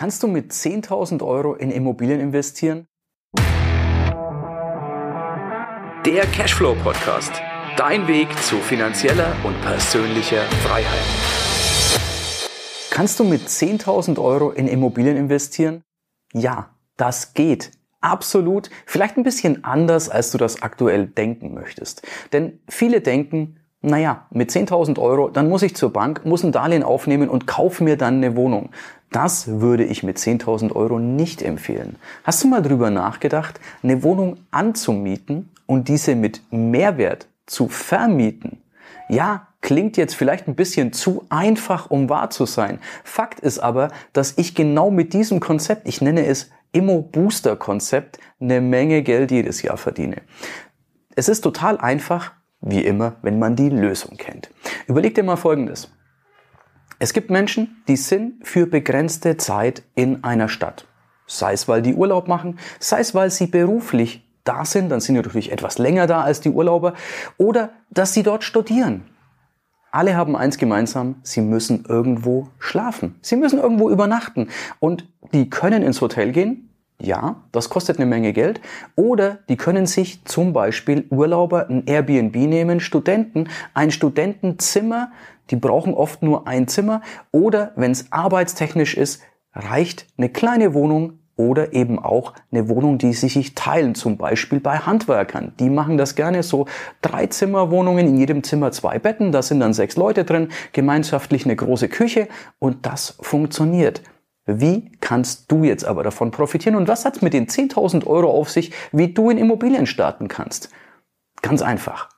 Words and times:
Kannst 0.00 0.22
du 0.22 0.28
mit 0.28 0.50
10.000 0.50 1.22
Euro 1.22 1.52
in 1.52 1.70
Immobilien 1.70 2.20
investieren? 2.20 2.86
Der 6.06 6.24
Cashflow 6.32 6.74
Podcast. 6.82 7.30
Dein 7.76 8.08
Weg 8.08 8.34
zu 8.38 8.56
finanzieller 8.60 9.36
und 9.44 9.60
persönlicher 9.60 10.40
Freiheit. 10.64 11.04
Kannst 12.90 13.20
du 13.20 13.24
mit 13.24 13.42
10.000 13.42 14.18
Euro 14.18 14.52
in 14.52 14.68
Immobilien 14.68 15.18
investieren? 15.18 15.82
Ja, 16.32 16.70
das 16.96 17.34
geht. 17.34 17.70
Absolut. 18.00 18.70
Vielleicht 18.86 19.18
ein 19.18 19.22
bisschen 19.22 19.64
anders, 19.64 20.08
als 20.08 20.30
du 20.30 20.38
das 20.38 20.62
aktuell 20.62 21.08
denken 21.08 21.52
möchtest. 21.52 22.08
Denn 22.32 22.60
viele 22.70 23.02
denken, 23.02 23.59
naja, 23.82 24.26
mit 24.30 24.50
10.000 24.50 24.98
Euro, 24.98 25.28
dann 25.30 25.48
muss 25.48 25.62
ich 25.62 25.74
zur 25.74 25.92
Bank, 25.92 26.26
muss 26.26 26.42
ein 26.42 26.52
Darlehen 26.52 26.82
aufnehmen 26.82 27.28
und 27.28 27.46
kaufe 27.46 27.82
mir 27.82 27.96
dann 27.96 28.16
eine 28.16 28.36
Wohnung. 28.36 28.70
Das 29.10 29.60
würde 29.60 29.84
ich 29.84 30.02
mit 30.02 30.18
10.000 30.18 30.74
Euro 30.74 30.98
nicht 30.98 31.42
empfehlen. 31.42 31.96
Hast 32.24 32.44
du 32.44 32.48
mal 32.48 32.62
drüber 32.62 32.90
nachgedacht, 32.90 33.58
eine 33.82 34.02
Wohnung 34.02 34.36
anzumieten 34.50 35.50
und 35.66 35.88
diese 35.88 36.14
mit 36.14 36.42
Mehrwert 36.50 37.26
zu 37.46 37.68
vermieten? 37.68 38.62
Ja, 39.08 39.48
klingt 39.62 39.96
jetzt 39.96 40.14
vielleicht 40.14 40.46
ein 40.46 40.54
bisschen 40.54 40.92
zu 40.92 41.24
einfach, 41.28 41.90
um 41.90 42.08
wahr 42.08 42.30
zu 42.30 42.46
sein. 42.46 42.78
Fakt 43.02 43.40
ist 43.40 43.58
aber, 43.58 43.88
dass 44.12 44.38
ich 44.38 44.54
genau 44.54 44.90
mit 44.90 45.12
diesem 45.12 45.40
Konzept, 45.40 45.88
ich 45.88 46.00
nenne 46.00 46.26
es 46.26 46.50
Immo-Booster-Konzept, 46.72 48.18
eine 48.40 48.60
Menge 48.60 49.02
Geld 49.02 49.30
jedes 49.32 49.62
Jahr 49.62 49.76
verdiene. 49.76 50.18
Es 51.16 51.28
ist 51.28 51.40
total 51.40 51.78
einfach, 51.78 52.32
wie 52.60 52.84
immer, 52.84 53.16
wenn 53.22 53.38
man 53.38 53.56
die 53.56 53.68
Lösung 53.68 54.16
kennt. 54.16 54.50
Überleg 54.86 55.14
dir 55.14 55.24
mal 55.24 55.36
Folgendes. 55.36 55.90
Es 56.98 57.12
gibt 57.12 57.30
Menschen, 57.30 57.82
die 57.88 57.96
sind 57.96 58.46
für 58.46 58.66
begrenzte 58.66 59.36
Zeit 59.36 59.82
in 59.94 60.22
einer 60.22 60.48
Stadt. 60.48 60.86
Sei 61.26 61.52
es, 61.52 61.68
weil 61.68 61.80
die 61.80 61.94
Urlaub 61.94 62.28
machen, 62.28 62.58
sei 62.78 63.00
es, 63.00 63.14
weil 63.14 63.30
sie 63.30 63.46
beruflich 63.46 64.28
da 64.44 64.64
sind, 64.64 64.90
dann 64.90 65.00
sind 65.00 65.14
sie 65.14 65.22
natürlich 65.22 65.52
etwas 65.52 65.78
länger 65.78 66.06
da 66.06 66.22
als 66.22 66.40
die 66.40 66.50
Urlauber, 66.50 66.94
oder 67.38 67.70
dass 67.90 68.12
sie 68.12 68.22
dort 68.22 68.44
studieren. 68.44 69.04
Alle 69.92 70.16
haben 70.16 70.36
eins 70.36 70.58
gemeinsam, 70.58 71.16
sie 71.22 71.40
müssen 71.40 71.84
irgendwo 71.88 72.48
schlafen. 72.58 73.16
Sie 73.22 73.36
müssen 73.36 73.58
irgendwo 73.58 73.90
übernachten. 73.90 74.48
Und 74.78 75.08
die 75.32 75.50
können 75.50 75.82
ins 75.82 76.00
Hotel 76.00 76.30
gehen, 76.32 76.69
ja, 77.00 77.36
das 77.52 77.68
kostet 77.68 77.96
eine 77.96 78.06
Menge 78.06 78.32
Geld. 78.32 78.60
Oder 78.96 79.38
die 79.48 79.56
können 79.56 79.86
sich 79.86 80.24
zum 80.24 80.52
Beispiel 80.52 81.06
Urlauber 81.10 81.68
ein 81.68 81.86
Airbnb 81.86 82.36
nehmen, 82.36 82.80
Studenten, 82.80 83.48
ein 83.74 83.90
Studentenzimmer, 83.90 85.10
die 85.50 85.56
brauchen 85.56 85.94
oft 85.94 86.22
nur 86.22 86.46
ein 86.46 86.68
Zimmer. 86.68 87.02
Oder 87.32 87.72
wenn 87.76 87.90
es 87.90 88.12
arbeitstechnisch 88.12 88.96
ist, 88.96 89.22
reicht 89.52 90.06
eine 90.16 90.28
kleine 90.28 90.74
Wohnung 90.74 91.14
oder 91.36 91.72
eben 91.72 91.98
auch 91.98 92.34
eine 92.52 92.68
Wohnung, 92.68 92.98
die 92.98 93.14
sie 93.14 93.30
sich 93.30 93.54
teilen, 93.54 93.94
zum 93.94 94.18
Beispiel 94.18 94.60
bei 94.60 94.76
Handwerkern. 94.76 95.54
Die 95.58 95.70
machen 95.70 95.96
das 95.96 96.14
gerne 96.14 96.42
so 96.42 96.66
drei 97.00 97.26
Zimmerwohnungen, 97.26 98.06
in 98.06 98.18
jedem 98.18 98.42
Zimmer 98.42 98.72
zwei 98.72 98.98
Betten, 98.98 99.32
da 99.32 99.40
sind 99.40 99.60
dann 99.60 99.72
sechs 99.72 99.96
Leute 99.96 100.24
drin, 100.24 100.48
gemeinschaftlich 100.72 101.46
eine 101.46 101.56
große 101.56 101.88
Küche 101.88 102.28
und 102.58 102.84
das 102.84 103.16
funktioniert. 103.20 104.02
Wie 104.46 104.92
kannst 105.00 105.50
du 105.52 105.64
jetzt 105.64 105.84
aber 105.84 106.02
davon 106.02 106.30
profitieren 106.30 106.76
und 106.76 106.88
was 106.88 107.04
hat 107.04 107.16
es 107.16 107.22
mit 107.22 107.34
den 107.34 107.46
10.000 107.46 108.06
Euro 108.06 108.30
auf 108.30 108.50
sich, 108.50 108.72
wie 108.92 109.12
du 109.12 109.30
in 109.30 109.38
Immobilien 109.38 109.86
starten 109.86 110.28
kannst? 110.28 110.70
Ganz 111.42 111.62
einfach. 111.62 112.08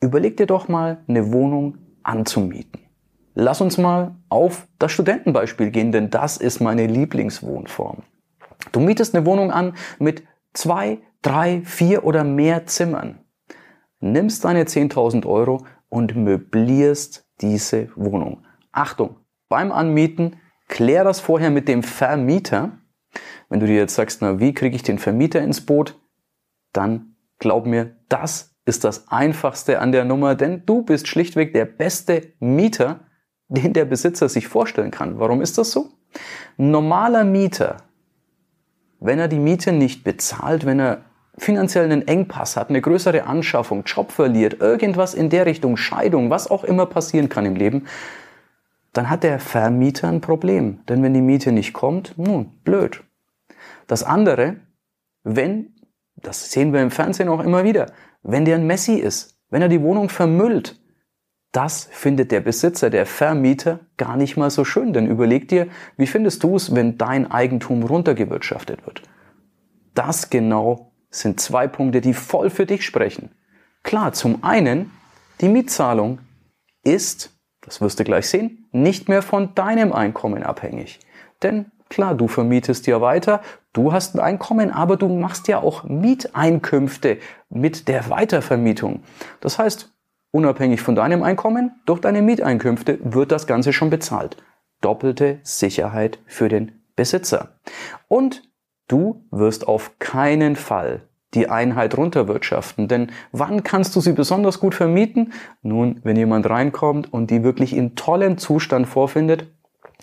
Überleg 0.00 0.36
dir 0.36 0.46
doch 0.46 0.68
mal 0.68 1.04
eine 1.08 1.32
Wohnung 1.32 1.78
anzumieten. 2.02 2.80
Lass 3.34 3.60
uns 3.60 3.78
mal 3.78 4.16
auf 4.28 4.66
das 4.78 4.92
Studentenbeispiel 4.92 5.70
gehen, 5.70 5.92
denn 5.92 6.10
das 6.10 6.36
ist 6.36 6.60
meine 6.60 6.86
Lieblingswohnform. 6.86 8.02
Du 8.72 8.80
mietest 8.80 9.14
eine 9.14 9.26
Wohnung 9.26 9.52
an 9.52 9.74
mit 9.98 10.24
zwei, 10.52 10.98
drei, 11.22 11.62
vier 11.64 12.04
oder 12.04 12.24
mehr 12.24 12.66
Zimmern. 12.66 13.20
Nimmst 14.00 14.44
deine 14.44 14.64
10.000 14.64 15.26
Euro 15.26 15.64
und 15.88 16.16
möblierst 16.16 17.26
diese 17.40 17.88
Wohnung. 17.94 18.44
Achtung, 18.72 19.16
beim 19.48 19.72
Anmieten 19.72 20.36
Klär 20.68 21.04
das 21.04 21.20
vorher 21.20 21.50
mit 21.50 21.66
dem 21.66 21.82
Vermieter. 21.82 22.78
Wenn 23.48 23.60
du 23.60 23.66
dir 23.66 23.76
jetzt 23.76 23.94
sagst, 23.94 24.22
na, 24.22 24.38
wie 24.38 24.52
kriege 24.52 24.76
ich 24.76 24.82
den 24.82 24.98
Vermieter 24.98 25.40
ins 25.40 25.62
Boot? 25.62 25.98
Dann 26.72 27.16
glaub 27.38 27.66
mir, 27.66 27.96
das 28.08 28.54
ist 28.66 28.84
das 28.84 29.08
einfachste 29.08 29.80
an 29.80 29.92
der 29.92 30.04
Nummer, 30.04 30.34
denn 30.34 30.64
du 30.66 30.82
bist 30.82 31.08
schlichtweg 31.08 31.54
der 31.54 31.64
beste 31.64 32.34
Mieter, 32.38 33.00
den 33.48 33.72
der 33.72 33.86
Besitzer 33.86 34.28
sich 34.28 34.46
vorstellen 34.46 34.90
kann. 34.90 35.18
Warum 35.18 35.40
ist 35.40 35.56
das 35.56 35.72
so? 35.72 35.88
Normaler 36.58 37.24
Mieter, 37.24 37.78
wenn 39.00 39.18
er 39.18 39.28
die 39.28 39.38
Miete 39.38 39.72
nicht 39.72 40.04
bezahlt, 40.04 40.66
wenn 40.66 40.80
er 40.80 41.02
finanziell 41.38 41.84
einen 41.84 42.06
Engpass 42.06 42.56
hat, 42.56 42.68
eine 42.68 42.80
größere 42.80 43.24
Anschaffung, 43.24 43.84
Job 43.84 44.12
verliert, 44.12 44.60
irgendwas 44.60 45.14
in 45.14 45.30
der 45.30 45.46
Richtung, 45.46 45.76
Scheidung, 45.76 46.30
was 46.30 46.50
auch 46.50 46.64
immer 46.64 46.86
passieren 46.86 47.28
kann 47.28 47.46
im 47.46 47.56
Leben, 47.56 47.86
dann 48.98 49.10
hat 49.10 49.22
der 49.22 49.38
Vermieter 49.38 50.08
ein 50.08 50.20
Problem. 50.20 50.80
Denn 50.88 51.04
wenn 51.04 51.14
die 51.14 51.20
Miete 51.20 51.52
nicht 51.52 51.72
kommt, 51.72 52.18
nun, 52.18 52.58
blöd. 52.64 53.04
Das 53.86 54.02
andere, 54.02 54.56
wenn, 55.22 55.76
das 56.16 56.50
sehen 56.50 56.72
wir 56.72 56.82
im 56.82 56.90
Fernsehen 56.90 57.28
auch 57.28 57.38
immer 57.38 57.62
wieder, 57.62 57.92
wenn 58.24 58.44
der 58.44 58.56
ein 58.56 58.66
Messi 58.66 58.94
ist, 58.94 59.38
wenn 59.50 59.62
er 59.62 59.68
die 59.68 59.82
Wohnung 59.82 60.08
vermüllt, 60.08 60.80
das 61.52 61.88
findet 61.92 62.32
der 62.32 62.40
Besitzer, 62.40 62.90
der 62.90 63.06
Vermieter 63.06 63.78
gar 63.98 64.16
nicht 64.16 64.36
mal 64.36 64.50
so 64.50 64.64
schön. 64.64 64.92
Denn 64.92 65.06
überleg 65.06 65.46
dir, 65.46 65.68
wie 65.96 66.08
findest 66.08 66.42
du 66.42 66.56
es, 66.56 66.74
wenn 66.74 66.98
dein 66.98 67.30
Eigentum 67.30 67.84
runtergewirtschaftet 67.84 68.84
wird? 68.84 69.02
Das 69.94 70.28
genau 70.28 70.90
sind 71.08 71.38
zwei 71.38 71.68
Punkte, 71.68 72.00
die 72.00 72.14
voll 72.14 72.50
für 72.50 72.66
dich 72.66 72.84
sprechen. 72.84 73.30
Klar, 73.84 74.12
zum 74.12 74.42
einen, 74.42 74.90
die 75.40 75.48
Mietzahlung 75.48 76.18
ist 76.82 77.38
das 77.68 77.80
wirst 77.82 78.00
du 78.00 78.04
gleich 78.04 78.26
sehen, 78.26 78.66
nicht 78.82 79.08
mehr 79.08 79.22
von 79.22 79.54
deinem 79.54 79.92
Einkommen 79.92 80.42
abhängig. 80.42 81.00
Denn 81.42 81.70
klar, 81.88 82.14
du 82.14 82.28
vermietest 82.28 82.86
ja 82.86 83.00
weiter, 83.00 83.40
du 83.72 83.92
hast 83.92 84.14
ein 84.14 84.20
Einkommen, 84.20 84.70
aber 84.70 84.96
du 84.96 85.08
machst 85.08 85.48
ja 85.48 85.58
auch 85.58 85.84
Mieteinkünfte 85.84 87.18
mit 87.48 87.88
der 87.88 88.10
Weitervermietung. 88.10 89.02
Das 89.40 89.58
heißt, 89.58 89.92
unabhängig 90.30 90.80
von 90.80 90.94
deinem 90.94 91.22
Einkommen, 91.22 91.72
durch 91.86 92.00
deine 92.00 92.22
Mieteinkünfte 92.22 92.98
wird 93.02 93.32
das 93.32 93.46
Ganze 93.46 93.72
schon 93.72 93.90
bezahlt. 93.90 94.36
Doppelte 94.80 95.40
Sicherheit 95.42 96.18
für 96.26 96.48
den 96.48 96.72
Besitzer. 96.94 97.58
Und 98.08 98.42
du 98.86 99.24
wirst 99.30 99.66
auf 99.66 99.98
keinen 99.98 100.56
Fall 100.56 101.07
die 101.34 101.48
Einheit 101.48 101.96
runterwirtschaften. 101.96 102.88
Denn 102.88 103.12
wann 103.32 103.62
kannst 103.62 103.94
du 103.94 104.00
sie 104.00 104.12
besonders 104.12 104.60
gut 104.60 104.74
vermieten? 104.74 105.32
Nun, 105.62 106.00
wenn 106.04 106.16
jemand 106.16 106.48
reinkommt 106.48 107.12
und 107.12 107.30
die 107.30 107.42
wirklich 107.42 107.76
in 107.76 107.96
tollem 107.96 108.38
Zustand 108.38 108.86
vorfindet, 108.86 109.46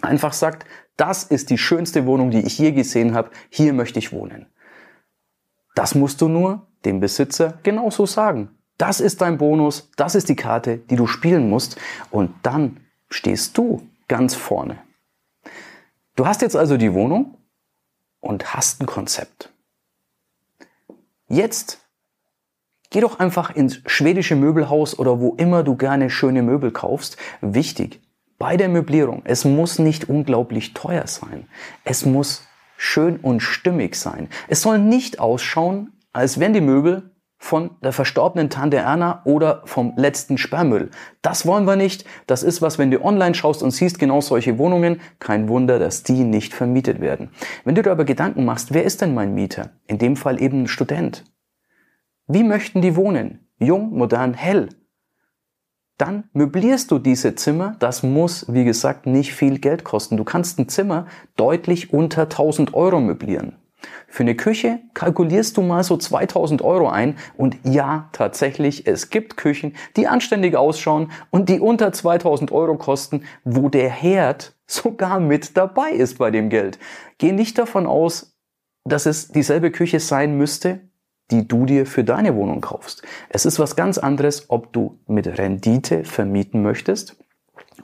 einfach 0.01 0.33
sagt, 0.33 0.65
das 0.97 1.23
ist 1.23 1.49
die 1.49 1.57
schönste 1.57 2.05
Wohnung, 2.05 2.31
die 2.31 2.45
ich 2.45 2.57
je 2.57 2.71
gesehen 2.71 3.13
habe, 3.15 3.31
hier 3.49 3.73
möchte 3.73 3.99
ich 3.99 4.13
wohnen. 4.13 4.47
Das 5.73 5.95
musst 5.95 6.21
du 6.21 6.29
nur 6.29 6.67
dem 6.85 6.99
Besitzer 6.99 7.59
genauso 7.63 8.05
sagen. 8.05 8.49
Das 8.77 8.99
ist 8.99 9.21
dein 9.21 9.37
Bonus, 9.37 9.91
das 9.95 10.15
ist 10.15 10.29
die 10.29 10.35
Karte, 10.35 10.77
die 10.77 10.95
du 10.95 11.07
spielen 11.07 11.49
musst 11.49 11.79
und 12.11 12.33
dann 12.43 12.81
stehst 13.09 13.57
du 13.57 13.87
ganz 14.07 14.35
vorne. 14.35 14.77
Du 16.15 16.25
hast 16.25 16.41
jetzt 16.41 16.55
also 16.55 16.77
die 16.77 16.93
Wohnung 16.93 17.37
und 18.19 18.53
hast 18.53 18.81
ein 18.81 18.85
Konzept. 18.85 19.54
Jetzt 21.27 21.85
geh 22.91 23.01
doch 23.01 23.19
einfach 23.19 23.55
ins 23.55 23.81
schwedische 23.85 24.35
Möbelhaus 24.35 24.97
oder 24.97 25.19
wo 25.19 25.35
immer 25.35 25.63
du 25.63 25.75
gerne 25.75 26.09
schöne 26.09 26.43
Möbel 26.43 26.71
kaufst. 26.71 27.17
Wichtig, 27.41 28.01
bei 28.37 28.57
der 28.57 28.69
Möblierung, 28.69 29.21
es 29.25 29.45
muss 29.45 29.79
nicht 29.79 30.09
unglaublich 30.09 30.73
teuer 30.73 31.07
sein. 31.07 31.47
Es 31.83 32.05
muss 32.05 32.47
schön 32.77 33.17
und 33.17 33.39
stimmig 33.39 33.95
sein. 33.95 34.29
Es 34.47 34.61
soll 34.61 34.79
nicht 34.79 35.19
ausschauen, 35.19 35.93
als 36.13 36.39
wären 36.39 36.53
die 36.53 36.61
Möbel 36.61 37.14
von 37.45 37.69
der 37.83 37.93
verstorbenen 37.93 38.49
Tante 38.49 38.77
Erna 38.77 39.21
oder 39.23 39.61
vom 39.65 39.93
letzten 39.97 40.39
Sperrmüll. 40.39 40.89
Das 41.21 41.45
wollen 41.45 41.65
wir 41.65 41.75
nicht. 41.75 42.03
Das 42.25 42.41
ist 42.41 42.63
was, 42.63 42.79
wenn 42.79 42.89
du 42.89 43.03
online 43.03 43.35
schaust 43.35 43.61
und 43.61 43.69
siehst 43.69 43.99
genau 43.99 44.19
solche 44.19 44.57
Wohnungen, 44.57 44.99
kein 45.19 45.47
Wunder, 45.47 45.77
dass 45.77 46.01
die 46.01 46.23
nicht 46.23 46.55
vermietet 46.55 47.01
werden. 47.01 47.29
Wenn 47.63 47.75
du 47.75 47.83
dir 47.83 47.91
aber 47.91 48.03
Gedanken 48.03 48.45
machst, 48.45 48.73
wer 48.73 48.83
ist 48.83 49.01
denn 49.01 49.13
mein 49.13 49.35
Mieter? 49.35 49.69
In 49.85 49.99
dem 49.99 50.15
Fall 50.15 50.41
eben 50.41 50.63
ein 50.63 50.67
Student. 50.67 51.23
Wie 52.25 52.43
möchten 52.43 52.81
die 52.81 52.95
wohnen? 52.95 53.47
Jung, 53.59 53.95
modern, 53.95 54.33
hell. 54.33 54.69
Dann 55.99 56.23
möblierst 56.33 56.89
du 56.89 56.97
diese 56.97 57.35
Zimmer. 57.35 57.75
Das 57.77 58.01
muss, 58.01 58.51
wie 58.51 58.65
gesagt, 58.65 59.05
nicht 59.05 59.35
viel 59.35 59.59
Geld 59.59 59.83
kosten. 59.83 60.17
Du 60.17 60.23
kannst 60.23 60.57
ein 60.57 60.67
Zimmer 60.67 61.05
deutlich 61.35 61.93
unter 61.93 62.23
1000 62.23 62.73
Euro 62.73 62.99
möblieren. 62.99 63.55
Für 64.07 64.23
eine 64.23 64.35
Küche 64.35 64.79
kalkulierst 64.93 65.57
du 65.57 65.61
mal 65.61 65.83
so 65.83 65.97
2000 65.97 66.61
Euro 66.61 66.89
ein 66.89 67.17
und 67.37 67.57
ja, 67.63 68.09
tatsächlich, 68.11 68.87
es 68.87 69.09
gibt 69.09 69.37
Küchen, 69.37 69.75
die 69.95 70.07
anständig 70.07 70.55
ausschauen 70.55 71.11
und 71.31 71.49
die 71.49 71.59
unter 71.59 71.91
2000 71.91 72.51
Euro 72.51 72.77
kosten, 72.77 73.23
wo 73.43 73.69
der 73.69 73.89
Herd 73.89 74.55
sogar 74.67 75.19
mit 75.19 75.57
dabei 75.57 75.91
ist 75.91 76.17
bei 76.17 76.31
dem 76.31 76.49
Geld. 76.49 76.79
Geh 77.17 77.31
nicht 77.31 77.57
davon 77.57 77.85
aus, 77.87 78.37
dass 78.83 79.05
es 79.05 79.29
dieselbe 79.29 79.71
Küche 79.71 79.99
sein 79.99 80.37
müsste, 80.37 80.81
die 81.31 81.47
du 81.47 81.65
dir 81.65 81.85
für 81.85 82.03
deine 82.03 82.35
Wohnung 82.35 82.61
kaufst. 82.61 83.01
Es 83.29 83.45
ist 83.45 83.59
was 83.59 83.75
ganz 83.75 83.97
anderes, 83.97 84.49
ob 84.49 84.73
du 84.73 84.99
mit 85.07 85.25
Rendite 85.39 86.03
vermieten 86.03 86.61
möchtest 86.61 87.17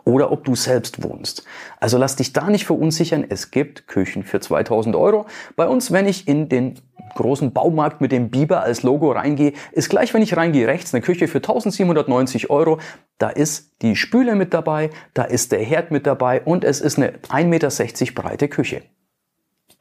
oder 0.04 0.32
ob 0.32 0.44
du 0.44 0.56
selbst 0.56 1.04
wohnst. 1.04 1.44
Also 1.80 1.98
lass 1.98 2.16
dich 2.16 2.34
da 2.34 2.50
nicht 2.50 2.66
verunsichern. 2.66 3.26
Es 3.28 3.52
gibt 3.52 3.88
Küchen 3.88 4.24
für 4.24 4.40
2000 4.40 4.96
Euro. 4.96 5.26
Bei 5.56 5.68
uns, 5.68 5.92
wenn 5.92 6.08
ich 6.08 6.28
in 6.28 6.50
den 6.50 6.80
großen 7.16 7.52
Baumarkt 7.52 8.02
mit 8.02 8.12
dem 8.12 8.30
Biber 8.30 8.64
als 8.64 8.84
Logo 8.84 9.12
reingehe, 9.12 9.54
ist 9.72 9.90
gleich, 9.90 10.14
wenn 10.14 10.22
ich 10.22 10.38
reingehe, 10.38 10.68
rechts 10.68 10.94
eine 10.94 11.02
Küche 11.02 11.28
für 11.28 11.40
1790 11.40 12.50
Euro. 12.50 12.80
Da 13.18 13.30
ist 13.30 13.82
die 13.82 13.96
Spüle 13.96 14.36
mit 14.36 14.54
dabei, 14.54 14.90
da 15.14 15.24
ist 15.24 15.52
der 15.52 15.60
Herd 15.60 15.92
mit 15.92 16.08
dabei 16.08 16.42
und 16.42 16.64
es 16.64 16.82
ist 16.82 16.98
eine 16.98 17.14
1,60 17.30 17.46
Meter 17.46 18.22
breite 18.22 18.48
Küche. 18.48 18.84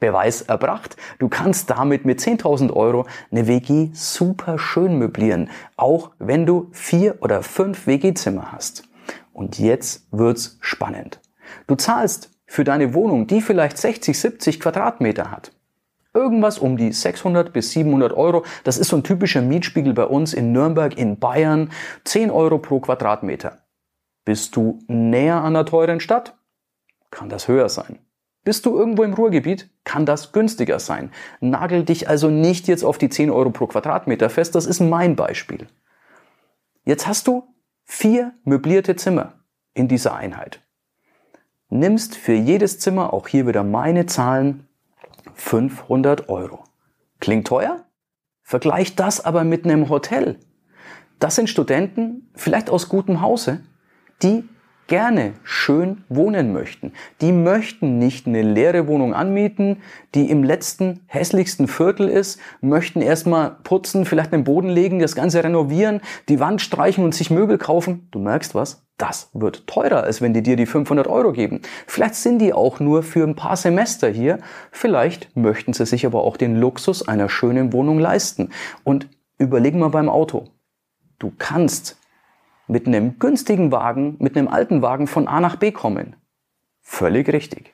Beweis 0.01 0.41
erbracht. 0.41 0.97
Du 1.19 1.29
kannst 1.29 1.69
damit 1.69 2.05
mit 2.05 2.19
10.000 2.19 2.73
Euro 2.73 3.05
eine 3.31 3.47
WG 3.47 3.91
super 3.93 4.57
schön 4.57 4.97
möblieren, 4.97 5.49
auch 5.77 6.09
wenn 6.17 6.45
du 6.45 6.69
vier 6.71 7.21
oder 7.21 7.43
fünf 7.43 7.85
WG-Zimmer 7.85 8.51
hast. 8.51 8.83
Und 9.33 9.59
jetzt 9.59 10.07
wird's 10.11 10.57
spannend. 10.61 11.19
Du 11.67 11.75
zahlst 11.75 12.31
für 12.45 12.63
deine 12.63 12.93
Wohnung, 12.93 13.27
die 13.27 13.41
vielleicht 13.41 13.77
60, 13.77 14.19
70 14.19 14.59
Quadratmeter 14.59 15.31
hat. 15.31 15.53
Irgendwas 16.13 16.59
um 16.59 16.75
die 16.75 16.91
600 16.91 17.53
bis 17.53 17.71
700 17.71 18.11
Euro. 18.11 18.43
Das 18.65 18.77
ist 18.77 18.89
so 18.89 18.97
ein 18.97 19.03
typischer 19.03 19.41
Mietspiegel 19.41 19.93
bei 19.93 20.03
uns 20.03 20.33
in 20.33 20.51
Nürnberg, 20.51 20.97
in 20.97 21.19
Bayern. 21.19 21.71
10 22.03 22.29
Euro 22.29 22.57
pro 22.57 22.81
Quadratmeter. 22.81 23.59
Bist 24.25 24.55
du 24.55 24.79
näher 24.87 25.37
an 25.37 25.55
einer 25.55 25.65
teuren 25.65 26.01
Stadt? 26.01 26.35
Kann 27.09 27.29
das 27.29 27.47
höher 27.47 27.69
sein. 27.69 27.99
Bist 28.43 28.65
du 28.65 28.75
irgendwo 28.77 29.03
im 29.03 29.13
Ruhrgebiet? 29.13 29.69
Kann 29.83 30.05
das 30.05 30.31
günstiger 30.31 30.79
sein. 30.79 31.11
Nagel 31.39 31.83
dich 31.85 32.09
also 32.09 32.29
nicht 32.29 32.67
jetzt 32.67 32.83
auf 32.83 32.97
die 32.97 33.09
10 33.09 33.29
Euro 33.29 33.51
pro 33.51 33.67
Quadratmeter 33.67 34.29
fest. 34.29 34.55
Das 34.55 34.65
ist 34.65 34.79
mein 34.79 35.15
Beispiel. 35.15 35.67
Jetzt 36.83 37.07
hast 37.07 37.27
du 37.27 37.43
vier 37.91 38.33
möblierte 38.45 38.95
Zimmer 38.95 39.33
in 39.73 39.89
dieser 39.89 40.15
Einheit. 40.15 40.61
Nimmst 41.67 42.15
für 42.15 42.33
jedes 42.33 42.79
Zimmer, 42.79 43.11
auch 43.11 43.27
hier 43.27 43.45
wieder 43.45 43.63
meine 43.63 44.05
Zahlen, 44.05 44.65
500 45.33 46.29
Euro. 46.29 46.63
Klingt 47.19 47.47
teuer? 47.47 47.83
Vergleich 48.43 48.95
das 48.95 49.23
aber 49.23 49.43
mit 49.43 49.65
einem 49.65 49.89
Hotel. 49.89 50.39
Das 51.19 51.35
sind 51.35 51.49
Studenten, 51.49 52.31
vielleicht 52.33 52.69
aus 52.69 52.87
gutem 52.87 53.19
Hause, 53.19 53.61
die 54.23 54.47
gerne 54.91 55.35
schön 55.43 56.03
wohnen 56.09 56.51
möchten. 56.51 56.91
Die 57.21 57.31
möchten 57.31 57.97
nicht 57.97 58.27
eine 58.27 58.41
leere 58.41 58.87
Wohnung 58.87 59.13
anmieten, 59.13 59.77
die 60.15 60.29
im 60.29 60.43
letzten 60.43 60.99
hässlichsten 61.07 61.69
Viertel 61.69 62.09
ist, 62.09 62.41
möchten 62.59 63.01
erstmal 63.01 63.55
putzen, 63.63 64.03
vielleicht 64.03 64.33
den 64.33 64.43
Boden 64.43 64.67
legen, 64.67 64.99
das 64.99 65.15
Ganze 65.15 65.45
renovieren, 65.45 66.01
die 66.27 66.41
Wand 66.41 66.59
streichen 66.59 67.05
und 67.05 67.15
sich 67.15 67.31
Möbel 67.31 67.57
kaufen. 67.57 68.09
Du 68.11 68.19
merkst 68.19 68.53
was? 68.53 68.85
Das 68.97 69.29
wird 69.31 69.65
teurer, 69.65 70.03
als 70.03 70.19
wenn 70.19 70.33
die 70.33 70.43
dir 70.43 70.57
die 70.57 70.65
500 70.65 71.07
Euro 71.07 71.31
geben. 71.31 71.61
Vielleicht 71.87 72.15
sind 72.15 72.39
die 72.39 72.51
auch 72.51 72.81
nur 72.81 73.01
für 73.01 73.23
ein 73.23 73.37
paar 73.37 73.55
Semester 73.55 74.09
hier. 74.09 74.39
Vielleicht 74.73 75.33
möchten 75.37 75.71
sie 75.71 75.85
sich 75.85 76.05
aber 76.05 76.25
auch 76.25 76.35
den 76.35 76.57
Luxus 76.57 77.07
einer 77.07 77.29
schönen 77.29 77.71
Wohnung 77.71 77.97
leisten. 77.97 78.49
Und 78.83 79.07
überleg 79.37 79.73
mal 79.73 79.87
beim 79.87 80.09
Auto. 80.09 80.49
Du 81.17 81.31
kannst 81.37 82.00
mit 82.71 82.87
einem 82.87 83.19
günstigen 83.19 83.73
Wagen, 83.73 84.15
mit 84.19 84.37
einem 84.37 84.47
alten 84.47 84.81
Wagen 84.81 85.05
von 85.05 85.27
A 85.27 85.41
nach 85.41 85.57
B 85.57 85.73
kommen. 85.73 86.15
Völlig 86.81 87.27
richtig. 87.27 87.73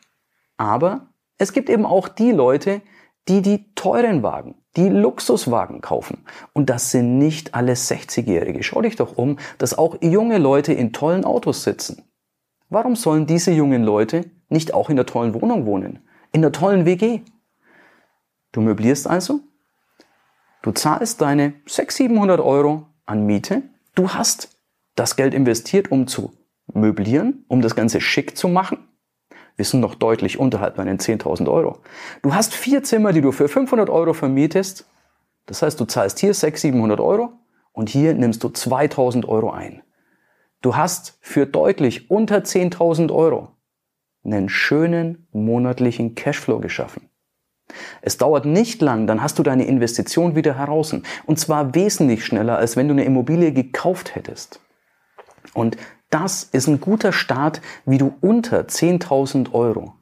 Aber 0.58 1.10
es 1.38 1.54
gibt 1.54 1.70
eben 1.70 1.86
auch 1.86 2.08
die 2.08 2.32
Leute, 2.32 2.82
die 3.28 3.44
die 3.44 3.76
teuren 3.76 4.24
Wagen, 4.24 4.56
die 4.76 4.90
Luxuswagen 4.90 5.82
kaufen. 5.82 6.26
Und 6.52 6.72
das 6.72 6.90
sind 6.90 7.20
nicht 7.20 7.54
alle 7.54 7.74
60-Jährige. 7.74 8.64
Schau 8.64 8.82
dich 8.82 8.96
doch 8.96 9.18
um, 9.18 9.38
dass 9.60 9.78
auch 9.78 10.02
junge 10.02 10.40
Leute 10.40 10.74
in 10.74 10.94
tollen 10.94 11.26
Autos 11.26 11.64
sitzen. 11.64 12.02
Warum 12.70 12.96
sollen 12.96 13.28
diese 13.28 13.52
jungen 13.52 13.84
Leute 13.84 14.32
nicht 14.50 14.74
auch 14.74 14.90
in 14.90 14.96
der 14.96 15.06
tollen 15.06 15.40
Wohnung 15.40 15.68
wohnen? 15.68 16.00
In 16.32 16.42
der 16.42 16.52
tollen 16.52 16.86
WG? 16.86 17.22
Du 18.52 18.62
möblierst 18.62 19.08
also? 19.08 19.42
Du 20.64 20.72
zahlst 20.72 21.22
deine 21.22 21.54
600, 21.68 21.92
700 21.92 22.40
Euro 22.40 22.88
an 23.06 23.28
Miete. 23.28 23.62
Du 23.94 24.10
hast 24.10 24.57
das 24.98 25.16
Geld 25.16 25.34
investiert, 25.34 25.92
um 25.92 26.08
zu 26.08 26.34
möblieren, 26.74 27.46
um 27.48 27.62
das 27.62 27.76
Ganze 27.76 28.02
schick 28.02 28.36
zu 28.36 28.50
machen. 28.50 28.80
Wir 29.56 29.66
sind 29.66 29.80
noch 29.80 29.96
deutlich 29.96 30.40
unterhalb 30.40 30.76
bei 30.76 30.84
den 30.84 31.00
10.000 31.00 31.50
Euro. 31.50 31.80
Du 32.22 32.34
hast 32.34 32.54
vier 32.54 32.84
Zimmer, 32.84 33.14
die 33.14 33.22
du 33.22 33.32
für 33.32 33.48
500 33.48 33.90
Euro 33.90 34.14
vermietest. 34.14 34.90
Das 35.46 35.62
heißt, 35.62 35.80
du 35.80 35.86
zahlst 35.86 36.20
hier 36.20 36.34
600, 36.34 36.60
700 36.74 37.00
Euro 37.00 37.34
und 37.72 37.90
hier 37.90 38.14
nimmst 38.14 38.44
du 38.44 38.50
2.000 38.50 39.28
Euro 39.28 39.52
ein. 39.52 39.82
Du 40.62 40.76
hast 40.76 41.18
für 41.22 41.46
deutlich 41.46 42.10
unter 42.10 42.40
10.000 42.40 43.12
Euro 43.14 43.50
einen 44.24 44.50
schönen 44.50 45.28
monatlichen 45.32 46.16
Cashflow 46.16 46.60
geschaffen. 46.60 47.10
Es 48.02 48.18
dauert 48.18 48.46
nicht 48.46 48.82
lang, 48.82 49.08
dann 49.08 49.22
hast 49.22 49.38
du 49.40 49.44
deine 49.44 49.66
Investition 49.66 50.36
wieder 50.36 50.58
heraus. 50.58 50.96
Und 51.26 51.40
zwar 51.40 51.76
wesentlich 51.76 52.26
schneller, 52.26 52.58
als 52.58 52.76
wenn 52.76 52.88
du 52.88 52.94
eine 52.94 53.06
Immobilie 53.06 53.52
gekauft 53.52 54.16
hättest. 54.16 54.60
Und 55.54 55.78
das 56.10 56.44
ist 56.44 56.68
ein 56.68 56.80
guter 56.80 57.12
Start, 57.12 57.62
wie 57.86 57.98
du 57.98 58.14
unter 58.22 58.62
10.000 58.62 59.54
Euro 59.54 59.94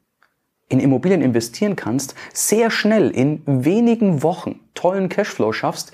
in 0.70 0.80
Immobilien 0.80 1.22
investieren 1.22 1.76
kannst, 1.76 2.16
sehr 2.34 2.72
schnell 2.72 3.10
in 3.12 3.42
wenigen 3.46 4.24
Wochen 4.24 4.60
tollen 4.74 5.10
Cashflow 5.10 5.54
schaffst. 5.54 5.92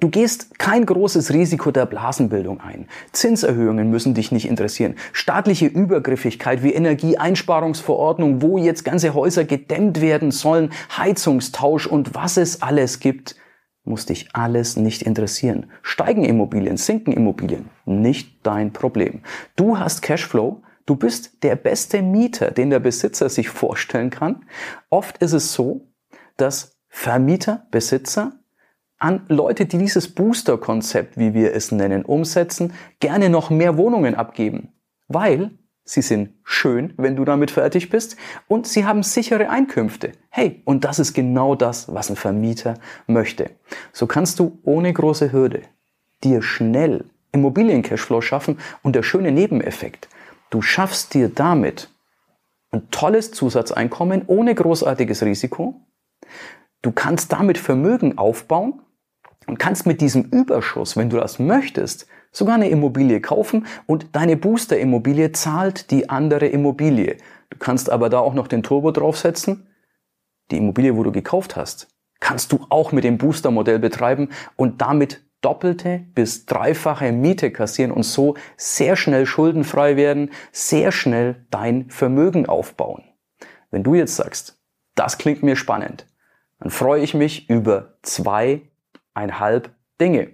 Du 0.00 0.08
gehst 0.08 0.58
kein 0.58 0.84
großes 0.84 1.32
Risiko 1.32 1.70
der 1.70 1.86
Blasenbildung 1.86 2.60
ein. 2.60 2.88
Zinserhöhungen 3.12 3.90
müssen 3.90 4.14
dich 4.14 4.32
nicht 4.32 4.48
interessieren. 4.48 4.96
Staatliche 5.12 5.66
Übergriffigkeit 5.66 6.62
wie 6.62 6.72
Energieeinsparungsverordnung, 6.72 8.42
wo 8.42 8.58
jetzt 8.58 8.84
ganze 8.84 9.14
Häuser 9.14 9.44
gedämmt 9.44 10.00
werden 10.00 10.30
sollen, 10.32 10.72
Heizungstausch 10.96 11.86
und 11.86 12.14
was 12.14 12.36
es 12.36 12.62
alles 12.62 12.98
gibt 12.98 13.36
muss 13.84 14.06
dich 14.06 14.28
alles 14.32 14.76
nicht 14.76 15.02
interessieren. 15.02 15.70
Steigen 15.82 16.24
Immobilien, 16.24 16.76
sinken 16.76 17.12
Immobilien, 17.12 17.68
nicht 17.84 18.38
dein 18.44 18.72
Problem. 18.72 19.22
Du 19.56 19.78
hast 19.78 20.02
Cashflow, 20.02 20.62
du 20.86 20.96
bist 20.96 21.42
der 21.42 21.56
beste 21.56 22.02
Mieter, 22.02 22.50
den 22.50 22.70
der 22.70 22.80
Besitzer 22.80 23.28
sich 23.28 23.48
vorstellen 23.48 24.10
kann. 24.10 24.44
Oft 24.88 25.18
ist 25.18 25.32
es 25.32 25.52
so, 25.52 25.88
dass 26.36 26.78
Vermieter, 26.88 27.66
Besitzer 27.70 28.32
an 28.98 29.24
Leute, 29.28 29.66
die 29.66 29.78
dieses 29.78 30.14
Booster-Konzept, 30.14 31.16
wie 31.16 31.34
wir 31.34 31.54
es 31.54 31.72
nennen, 31.72 32.04
umsetzen, 32.04 32.72
gerne 33.00 33.30
noch 33.30 33.50
mehr 33.50 33.76
Wohnungen 33.76 34.14
abgeben, 34.14 34.72
weil 35.08 35.50
Sie 35.84 36.02
sind 36.02 36.30
schön, 36.44 36.94
wenn 36.96 37.16
du 37.16 37.24
damit 37.24 37.50
fertig 37.50 37.90
bist 37.90 38.16
und 38.46 38.66
sie 38.68 38.84
haben 38.84 39.02
sichere 39.02 39.50
Einkünfte. 39.50 40.12
Hey, 40.30 40.62
und 40.64 40.84
das 40.84 41.00
ist 41.00 41.12
genau 41.12 41.54
das, 41.56 41.92
was 41.92 42.08
ein 42.08 42.16
Vermieter 42.16 42.74
möchte. 43.06 43.50
So 43.92 44.06
kannst 44.06 44.38
du 44.38 44.60
ohne 44.62 44.92
große 44.92 45.32
Hürde 45.32 45.62
dir 46.22 46.40
schnell 46.40 47.04
Immobilien-Cashflow 47.32 48.20
schaffen 48.20 48.58
und 48.82 48.94
der 48.94 49.02
schöne 49.02 49.32
Nebeneffekt. 49.32 50.08
Du 50.50 50.62
schaffst 50.62 51.14
dir 51.14 51.28
damit 51.28 51.88
ein 52.70 52.90
tolles 52.90 53.32
Zusatzeinkommen 53.32 54.22
ohne 54.26 54.54
großartiges 54.54 55.22
Risiko. 55.22 55.80
Du 56.82 56.92
kannst 56.92 57.32
damit 57.32 57.58
Vermögen 57.58 58.18
aufbauen 58.18 58.82
und 59.52 59.58
kannst 59.58 59.84
mit 59.84 60.00
diesem 60.00 60.22
Überschuss, 60.30 60.96
wenn 60.96 61.10
du 61.10 61.18
das 61.18 61.38
möchtest, 61.38 62.06
sogar 62.30 62.54
eine 62.54 62.70
Immobilie 62.70 63.20
kaufen 63.20 63.66
und 63.84 64.16
deine 64.16 64.38
Booster-Immobilie 64.38 65.32
zahlt 65.32 65.90
die 65.90 66.08
andere 66.08 66.46
Immobilie. 66.46 67.18
Du 67.50 67.58
kannst 67.58 67.90
aber 67.90 68.08
da 68.08 68.18
auch 68.20 68.32
noch 68.32 68.48
den 68.48 68.62
Turbo 68.62 68.92
draufsetzen. 68.92 69.66
Die 70.50 70.56
Immobilie, 70.56 70.96
wo 70.96 71.02
du 71.02 71.12
gekauft 71.12 71.54
hast, 71.54 71.88
kannst 72.18 72.50
du 72.50 72.60
auch 72.70 72.92
mit 72.92 73.04
dem 73.04 73.18
Booster-Modell 73.18 73.78
betreiben 73.78 74.30
und 74.56 74.80
damit 74.80 75.22
doppelte 75.42 76.06
bis 76.14 76.46
dreifache 76.46 77.12
Miete 77.12 77.50
kassieren 77.50 77.92
und 77.92 78.04
so 78.04 78.36
sehr 78.56 78.96
schnell 78.96 79.26
schuldenfrei 79.26 79.98
werden, 79.98 80.30
sehr 80.50 80.92
schnell 80.92 81.44
dein 81.50 81.90
Vermögen 81.90 82.46
aufbauen. 82.46 83.04
Wenn 83.70 83.82
du 83.82 83.96
jetzt 83.96 84.16
sagst, 84.16 84.58
das 84.94 85.18
klingt 85.18 85.42
mir 85.42 85.56
spannend, 85.56 86.06
dann 86.58 86.70
freue 86.70 87.02
ich 87.02 87.12
mich 87.12 87.50
über 87.50 87.98
zweieinhalb 89.12 89.70
Dinge. 90.00 90.30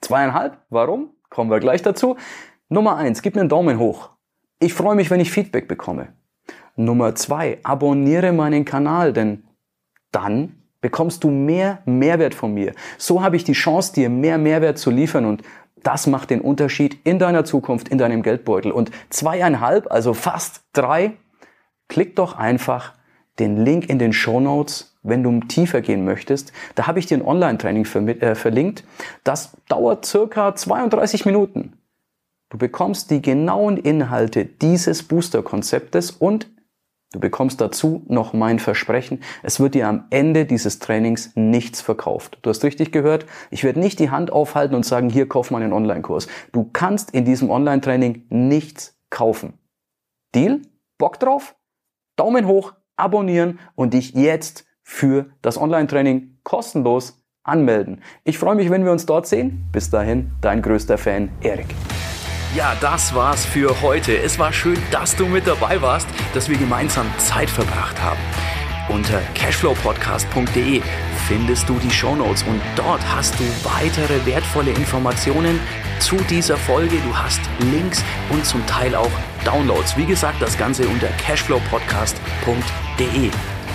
Zweieinhalb. 0.00 0.58
Warum? 0.70 1.10
Kommen 1.30 1.50
wir 1.50 1.60
gleich 1.60 1.82
dazu. 1.82 2.16
Nummer 2.68 2.96
eins, 2.96 3.22
gib 3.22 3.34
mir 3.34 3.42
einen 3.42 3.48
Daumen 3.48 3.78
hoch. 3.78 4.10
Ich 4.58 4.74
freue 4.74 4.96
mich, 4.96 5.10
wenn 5.10 5.20
ich 5.20 5.30
Feedback 5.30 5.68
bekomme. 5.68 6.08
Nummer 6.76 7.14
zwei, 7.14 7.58
abonniere 7.62 8.32
meinen 8.32 8.64
Kanal, 8.64 9.12
denn 9.12 9.44
dann 10.12 10.62
bekommst 10.80 11.24
du 11.24 11.30
mehr 11.30 11.80
Mehrwert 11.84 12.34
von 12.34 12.54
mir. 12.54 12.74
So 12.98 13.22
habe 13.22 13.36
ich 13.36 13.44
die 13.44 13.52
Chance, 13.52 13.94
dir 13.94 14.08
mehr 14.10 14.38
Mehrwert 14.38 14.78
zu 14.78 14.90
liefern 14.90 15.24
und 15.24 15.42
das 15.82 16.06
macht 16.06 16.30
den 16.30 16.40
Unterschied 16.40 16.98
in 17.04 17.18
deiner 17.18 17.44
Zukunft, 17.44 17.88
in 17.88 17.98
deinem 17.98 18.22
Geldbeutel. 18.22 18.72
Und 18.72 18.90
zweieinhalb, 19.10 19.90
also 19.90 20.14
fast 20.14 20.64
drei, 20.72 21.12
klick 21.88 22.16
doch 22.16 22.36
einfach 22.36 22.94
den 23.38 23.56
Link 23.64 23.88
in 23.88 23.98
den 23.98 24.12
Show 24.12 24.40
Notes, 24.40 24.95
wenn 25.08 25.22
du 25.22 25.40
tiefer 25.40 25.80
gehen 25.80 26.04
möchtest. 26.04 26.52
Da 26.74 26.86
habe 26.86 26.98
ich 26.98 27.06
dir 27.06 27.18
ein 27.18 27.24
Online-Training 27.24 27.84
äh, 27.84 28.34
verlinkt. 28.34 28.84
Das 29.24 29.56
dauert 29.68 30.04
circa 30.04 30.54
32 30.54 31.26
Minuten. 31.26 31.74
Du 32.48 32.58
bekommst 32.58 33.10
die 33.10 33.22
genauen 33.22 33.76
Inhalte 33.76 34.44
dieses 34.44 35.02
Booster-Konzeptes 35.02 36.12
und 36.12 36.48
du 37.12 37.18
bekommst 37.18 37.60
dazu 37.60 38.04
noch 38.06 38.34
mein 38.34 38.58
Versprechen, 38.58 39.20
es 39.42 39.58
wird 39.58 39.74
dir 39.74 39.88
am 39.88 40.04
Ende 40.10 40.44
dieses 40.44 40.78
Trainings 40.78 41.32
nichts 41.34 41.80
verkauft. 41.80 42.38
Du 42.42 42.50
hast 42.50 42.62
richtig 42.62 42.92
gehört, 42.92 43.26
ich 43.50 43.64
werde 43.64 43.80
nicht 43.80 43.98
die 43.98 44.10
Hand 44.10 44.32
aufhalten 44.32 44.76
und 44.76 44.86
sagen, 44.86 45.08
hier 45.08 45.28
kauf 45.28 45.50
mal 45.50 45.62
einen 45.62 45.72
Online-Kurs. 45.72 46.28
Du 46.52 46.70
kannst 46.72 47.10
in 47.10 47.24
diesem 47.24 47.50
Online-Training 47.50 48.26
nichts 48.28 48.96
kaufen. 49.10 49.54
Deal? 50.34 50.60
Bock 50.98 51.18
drauf? 51.18 51.56
Daumen 52.16 52.46
hoch, 52.46 52.74
abonnieren 52.96 53.58
und 53.74 53.92
dich 53.94 54.14
jetzt 54.14 54.65
für 54.86 55.26
das 55.42 55.60
Online-Training 55.60 56.38
kostenlos 56.44 57.20
anmelden. 57.42 58.00
Ich 58.22 58.38
freue 58.38 58.54
mich, 58.54 58.70
wenn 58.70 58.84
wir 58.84 58.92
uns 58.92 59.04
dort 59.04 59.26
sehen. 59.26 59.66
Bis 59.72 59.90
dahin, 59.90 60.30
dein 60.40 60.62
größter 60.62 60.96
Fan, 60.96 61.28
Erik. 61.40 61.66
Ja, 62.54 62.76
das 62.80 63.12
war's 63.12 63.44
für 63.44 63.82
heute. 63.82 64.16
Es 64.16 64.38
war 64.38 64.52
schön, 64.52 64.78
dass 64.92 65.16
du 65.16 65.26
mit 65.26 65.48
dabei 65.48 65.82
warst, 65.82 66.06
dass 66.34 66.48
wir 66.48 66.56
gemeinsam 66.56 67.10
Zeit 67.18 67.50
verbracht 67.50 68.00
haben. 68.00 68.20
Unter 68.88 69.20
cashflowpodcast.de 69.34 70.80
findest 71.26 71.68
du 71.68 71.76
die 71.80 71.90
Shownotes 71.90 72.44
und 72.44 72.60
dort 72.76 73.00
hast 73.12 73.34
du 73.40 73.44
weitere 73.64 74.24
wertvolle 74.24 74.70
Informationen 74.70 75.58
zu 75.98 76.14
dieser 76.30 76.56
Folge. 76.56 76.98
Du 77.04 77.18
hast 77.18 77.40
Links 77.72 78.04
und 78.30 78.46
zum 78.46 78.64
Teil 78.66 78.94
auch 78.94 79.10
Downloads. 79.44 79.96
Wie 79.96 80.06
gesagt, 80.06 80.40
das 80.40 80.56
Ganze 80.56 80.86
unter 80.86 81.08
cashflowpodcast.de. 81.08 83.32